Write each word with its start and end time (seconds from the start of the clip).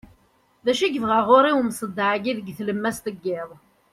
acu 0.71 0.85
yebɣa 0.87 1.19
ɣur-i 1.27 1.51
umseḍḍeɛ-agi 1.59 2.33
deg 2.37 2.47
tlemmast 2.57 3.05
n 3.15 3.17
yiḍ 3.23 3.49